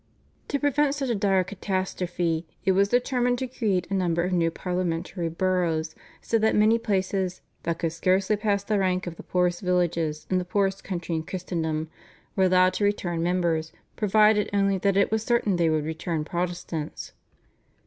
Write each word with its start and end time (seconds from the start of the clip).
To 0.47 0.57
prevent 0.57 0.95
such 0.95 1.11
a 1.11 1.13
dire 1.13 1.43
catastrophe 1.43 2.47
it 2.65 2.71
was 2.71 2.89
determined 2.89 3.37
to 3.37 3.45
create 3.47 3.85
a 3.91 3.93
number 3.93 4.23
of 4.23 4.33
new 4.33 4.49
parliamentary 4.49 5.29
boroughs 5.29 5.93
so 6.23 6.39
that 6.39 6.55
many 6.55 6.79
places 6.79 7.41
"that 7.61 7.77
could 7.77 7.91
scarcely 7.91 8.35
pass 8.35 8.63
the 8.63 8.79
rank 8.79 9.05
of 9.05 9.15
the 9.17 9.21
poorest 9.21 9.61
villages 9.61 10.25
in 10.31 10.39
the 10.39 10.43
poorest 10.43 10.83
country 10.83 11.13
in 11.13 11.21
Christendom" 11.21 11.87
were 12.35 12.45
allowed 12.45 12.73
to 12.73 12.83
return 12.83 13.21
members, 13.21 13.73
provided 13.95 14.49
only 14.51 14.79
that 14.79 14.97
it 14.97 15.11
was 15.11 15.21
certain 15.21 15.55
they 15.57 15.69
would 15.69 15.85
return 15.85 16.25
Protestants. 16.25 17.11